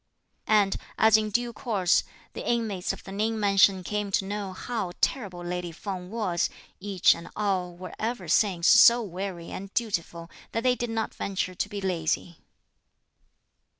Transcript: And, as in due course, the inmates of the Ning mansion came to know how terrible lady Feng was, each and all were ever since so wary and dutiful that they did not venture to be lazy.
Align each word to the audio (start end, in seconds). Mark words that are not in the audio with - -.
And, 0.47 0.77
as 0.97 1.15
in 1.15 1.29
due 1.29 1.53
course, 1.53 2.03
the 2.33 2.43
inmates 2.49 2.91
of 2.91 3.03
the 3.03 3.11
Ning 3.11 3.39
mansion 3.39 3.83
came 3.83 4.09
to 4.13 4.25
know 4.25 4.51
how 4.51 4.93
terrible 4.99 5.43
lady 5.43 5.71
Feng 5.71 6.09
was, 6.09 6.49
each 6.79 7.13
and 7.13 7.29
all 7.35 7.75
were 7.77 7.93
ever 7.99 8.27
since 8.27 8.67
so 8.67 9.03
wary 9.03 9.51
and 9.51 9.71
dutiful 9.75 10.27
that 10.53 10.63
they 10.63 10.73
did 10.73 10.89
not 10.89 11.13
venture 11.13 11.53
to 11.53 11.69
be 11.69 11.81
lazy. 11.81 12.39